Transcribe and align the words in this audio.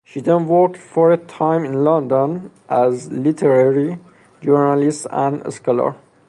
She 0.03 0.19
then 0.19 0.47
worked 0.47 0.77
for 0.77 1.11
a 1.11 1.17
time 1.17 1.63
in 1.63 1.83
London 1.83 2.49
as 2.67 3.05
a 3.05 3.11
literary 3.13 3.99
journalist 4.41 5.05
and 5.11 5.53
scholar. 5.53 5.95